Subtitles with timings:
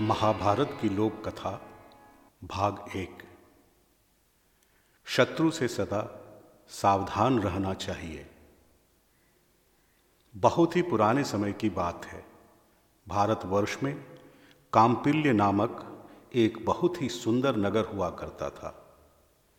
[0.00, 1.66] महाभारत की लोक कथा,
[2.44, 3.22] भाग एक।
[5.04, 6.24] शत्रु से सदा
[6.68, 8.30] सावधान रहना चाहिए।
[10.36, 12.26] बहुत ही पुराने समय की बात है।
[13.08, 14.04] भारतवर्ष में
[14.72, 16.04] काम्पिल्य नामक
[16.34, 18.98] एक बहुत ही सुंदर नगर हुआ करता था।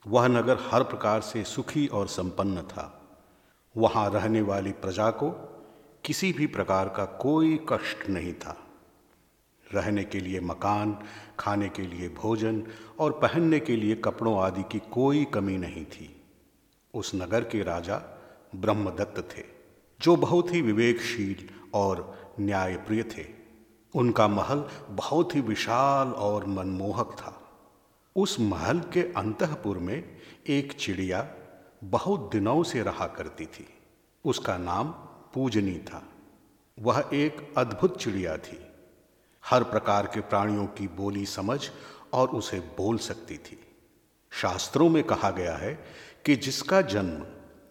[0.08, 3.02] वह नगर हर प्रकार से सुखी और संपन्न था।
[3.78, 5.32] वहाँ रहने वाली प्रजा को
[6.06, 8.68] किसी भी प्रकार का कोई कष्ट नहीं था।
[9.74, 11.00] रहने के लिए मकान,
[11.40, 12.68] खाने के लिए भोजन
[13.00, 16.22] और पहनने के लिए कपड़ों आदि की कोई कमी नहीं थी।
[16.94, 17.96] उस नगर के राजा
[18.56, 19.44] ब्रह्मदत्त थे,
[20.02, 23.26] जो बहुत ही विवेकशील और न्यायप्रिय थे।
[23.96, 27.38] उनका महल बहुत ही विशाल और मनमोहक था।
[28.16, 30.18] उस महल के अंतपुर में
[30.48, 31.36] एक चिड़िया
[31.84, 33.68] बहुत दिनों से रहा करती थी।
[34.26, 34.88] उसका नाम
[35.34, 36.04] पूजनी था।
[36.80, 38.71] वह एक अद्भुत चिड़िया थी।
[39.46, 41.70] हर प्रकार के प्राणियों की बोली समझ
[42.14, 43.60] और उसे बोल सकती थी।
[44.32, 45.86] शास्त्रों में कहा गया है
[46.26, 47.20] कि जिसका जन्म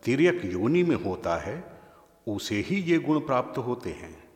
[0.04, 1.80] तिरक योनि में होता है,
[2.26, 4.28] उसे ही ये गुण प्राप्त होते हैं।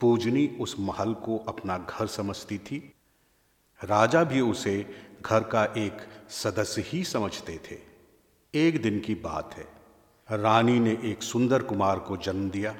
[0.00, 2.92] पूजनी उस महल को अपना घर समझती थी।
[3.84, 4.90] राजा भी उसे
[5.26, 5.96] घर का एक
[6.30, 7.78] सदस्य ही समझते थे।
[8.54, 9.68] एक दिन की बात है।
[10.42, 12.76] रानी ने एक सुंदर कुमार को जन्म दिया।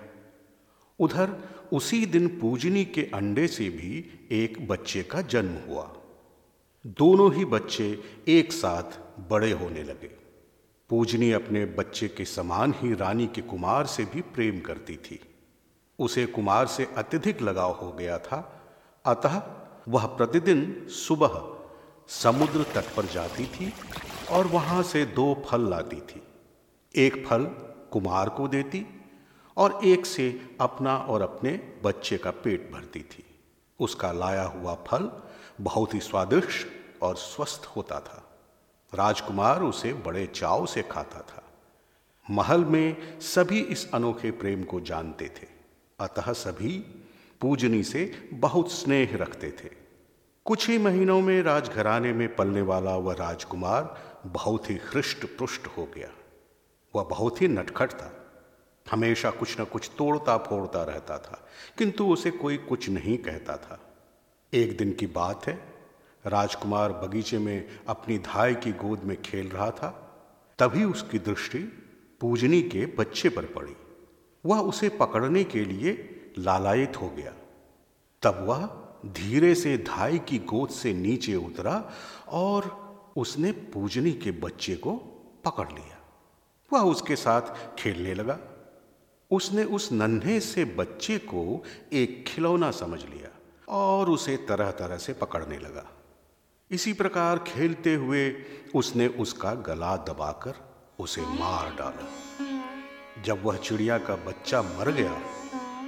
[0.99, 1.29] उधर
[1.73, 5.97] उसी दिन पूजनी के अंडे से भी एक बच्चे का जन्म हुआ।
[6.87, 8.99] दोनों ही बच्चे एक साथ
[9.31, 10.11] बड़े होने लगे।
[10.91, 15.21] पूजनी अपने बच्चे के समान ही रानी के कुमार से भी प्रेम करती थी।
[15.99, 18.63] उसे कुमार से अत्यधिक लगाव हो गया था।
[19.07, 19.43] अतः
[19.89, 21.57] वह प्रतिदिन सुबह
[22.09, 23.73] समुद्र तट पर जाती थी
[24.31, 26.23] और वहाँ से दो फल लाती थी।
[26.97, 27.45] एक फल
[27.93, 28.87] कुमार को देती
[29.61, 31.51] और एक से अपना और अपने
[31.85, 33.25] बच्चे का पेट भरती थी।
[33.81, 35.11] उसका लाया हुआ फल
[35.61, 36.67] बहुत ही स्वादिष्ट
[37.03, 38.41] और स्वस्थ होता था।
[38.95, 41.43] राजकुमार उसे बड़े चाव से खाता था।
[42.31, 45.49] महल में सभी इस अनोखे प्रेम को जानते थे।
[46.01, 46.79] अतः सभी
[47.41, 49.71] पूजनी से बहुत स्नेह रखते थे।
[50.45, 55.89] कुछ ही महीनों में राजघराने में पलने वाला वह राजकुमार बहुत ही हृष्ट पुष्ट हो
[55.95, 56.09] गया।
[56.97, 58.20] वह बहुत ही नटखट था।
[58.87, 61.47] हमेशा कुछ न कुछ तोड़ता फोड़ता रहता था,
[61.79, 63.81] किंतु उसे कोई कुछ नहीं कहता था।
[64.53, 65.59] एक दिन की बात है,
[66.27, 69.91] राजकुमार बगीचे में अपनी धाय की गोद में खेल रहा था,
[70.59, 71.59] तभी उसकी दृष्टि
[72.21, 73.77] पूजनी के बच्चे पर पड़ी।
[74.45, 75.93] वह उसे पकड़ने के लिए
[76.39, 77.33] लालायित हो गया।
[78.23, 78.67] तब वह
[79.13, 81.93] धीरे से धाई की गोद से नीचे उतरा
[82.29, 82.69] और
[83.17, 84.93] उसने पूजनी के बच्चे को
[85.45, 85.99] पकड़ लिया।
[86.73, 88.39] वह उसके साथ खेलने लगा।
[89.31, 93.31] उसने उस नन्हे से बच्चे को एक खिलौना समझ लिया
[93.69, 95.87] और उसे तरह तरह से पकड़ने लगा।
[96.71, 98.31] इसी प्रकार खेलते हुए
[98.75, 100.55] उसने उसका गला दबाकर
[101.01, 105.21] उसे मार डाला। जब वह चिड़िया का बच्चा मर गया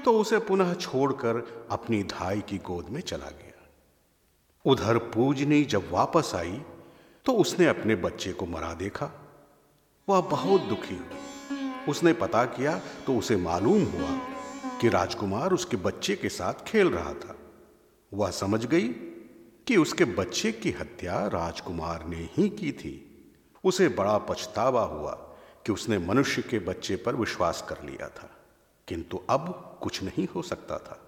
[0.04, 3.68] तो उसे पुनः छोड़कर अपनी धाई की गोद में चला गया।
[4.64, 6.60] उधर पूजनी जब वापस आई
[7.26, 9.10] तो उसने अपने बच्चे को मरा देखा।
[10.08, 11.30] वह बहुत दुखी हुई।
[11.88, 14.10] उसने पता किया तो उसे मालूम हुआ
[14.80, 17.36] कि राजकुमार उसके बच्चे के साथ खेल रहा था।
[18.12, 18.88] वह समझ गई
[19.66, 22.94] कि उसके बच्चे की हत्या राजकुमार ने ही की थी।
[23.64, 25.12] उसे बड़ा पछतावा हुआ
[25.66, 28.28] कि उसने मनुष्य के बच्चे पर विश्वास कर लिया था,
[28.88, 30.98] किंतु अब कुछ नहीं हो सकता था।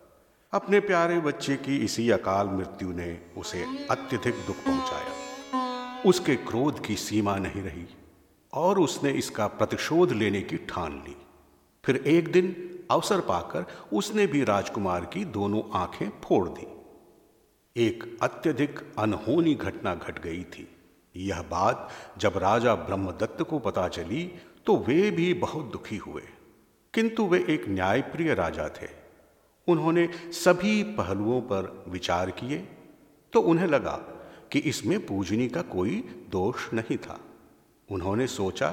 [0.53, 6.97] अपने प्यारे बच्चे की इसी अकाल मृत्यु ने उसे अत्यधिक दुख पहुँचाया। उसके क्रोध की
[6.97, 7.87] सीमा नहीं रही।
[8.55, 11.17] और उसने इसका प्रतिशोध लेने की ठान ली।
[11.85, 16.67] फिर एक दिन अवसर पाकर उसने भी राजकुमार की दोनों आँखें फोड़ दी।
[17.77, 20.69] एक अत्यधिक अनहोनी घटना घट गई थी।
[21.17, 21.89] यह बात
[22.19, 24.33] जब राजा ब्रह्मदत्त को पता चली
[24.67, 26.23] तो वे भी बहुत दुखी हुए।
[26.95, 28.89] किंतु वे एक न्यायप्रिय राजा थे।
[29.69, 32.69] उन्होंने सभी पहलुओं पर विचार किए
[33.33, 33.97] तो उन्हें लगा
[34.53, 37.21] कि इसमें पूजनी का कोई दोष नहीं था।
[37.91, 38.69] उन्होंने सोचा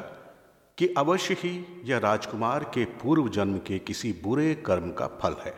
[0.78, 5.54] कि अवश्य ही यह राजकुमार के पूर्व जन्म के किसी बुरे कर्म का फल है।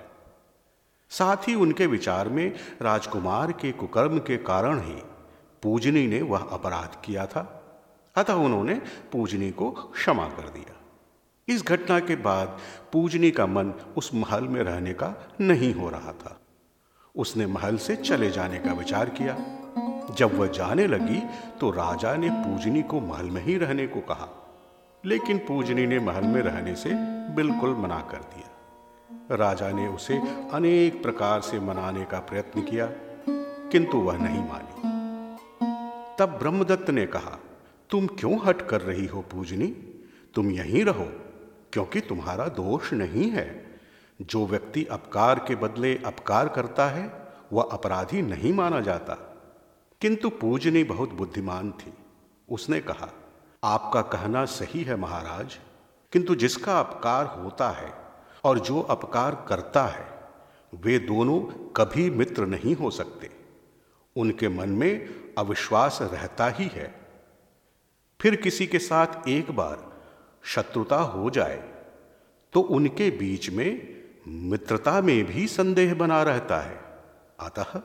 [1.09, 5.01] साथ ही उनके विचार में राजकुमार के कुकर्म के कारण ही
[5.63, 7.41] पूजनी ने वह अपराध किया था,
[8.15, 8.73] अतः उन्होंने
[9.11, 10.75] पूजनी को क्षमा कर दिया।
[11.47, 12.59] इस घटना के बाद
[12.93, 16.39] पूजनी का मन उस महल में रहने का नहीं हो रहा था।
[17.15, 19.33] उसने महल से चले जाने का विचार किया।
[20.11, 21.21] जब वह जाने लगी
[21.59, 24.39] तो राजा ने पूजनी को महल में ही रहने को कहा।
[25.05, 26.89] लेकिन पूजनी ने महल में रहने से
[27.35, 28.49] बिल्कुल मना कर दिया।
[29.35, 30.17] राजा ने उसे
[30.53, 32.89] अनेक प्रकार से मनाने का प्रयत्न किया,
[33.69, 34.93] किंतु वह नहीं मानी।
[36.19, 37.39] तब ब्रह्मदत्त ने कहा,
[37.89, 39.67] तुम क्यों हट कर रही हो पूजनी?
[40.33, 41.11] तुम यहीं रहो,
[41.73, 43.79] क्योंकि तुम्हारा दोष नहीं है।
[44.21, 49.32] जो व्यक्ति अपकार के बदले अपकार करता है, वह अपराधी नहीं माना जाता।
[50.03, 51.93] किंतु पूजनी बहुत बुद्धिमान थी।
[52.49, 53.07] उसने कहा,
[53.63, 55.57] आपका कहना सही है महाराज,
[56.13, 57.93] किंतु जिसका अपकार होता है
[58.43, 60.05] और जो अपकार करता है,
[60.73, 61.39] वे दोनों
[61.75, 63.29] कभी मित्र नहीं हो सकते।
[64.15, 66.93] उनके मन में अविश्वास रहता ही है।
[68.19, 69.91] फिर किसी के साथ एक बार
[70.43, 71.63] शत्रुता हो जाए
[72.53, 73.69] तो उनके बीच में
[74.27, 76.77] मित्रता में भी संदेह बना रहता है।
[77.39, 77.81] अतः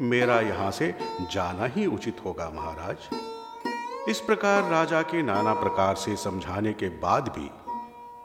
[0.00, 0.94] मेरा यहाँ से
[1.32, 2.96] जाना ही उचित होगा, महाराज।
[4.08, 7.50] इस प्रकार राजा के नाना प्रकार से समझाने के बाद भी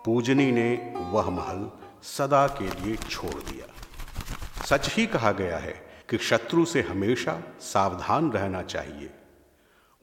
[0.06, 1.72] पूजनी ने वह महल
[2.04, 3.68] सदा के लिए छोड़ दिया।
[4.66, 5.74] सच ही कहा गया है
[6.10, 9.10] कि शत्रु से हमेशा सावधान रहना चाहिए।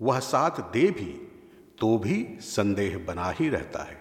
[0.02, 1.12] वह साथ दे भी
[1.81, 4.00] तो भी संदेह बना ही रहता है।